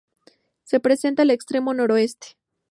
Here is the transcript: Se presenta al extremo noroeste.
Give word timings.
Se 0.63 0.79
presenta 0.79 1.21
al 1.21 1.29
extremo 1.29 1.75
noroeste. 1.75 2.29